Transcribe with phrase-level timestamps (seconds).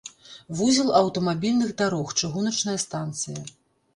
[0.59, 3.39] Вузел аўтамабільных дарог, чыгуначная станцыя.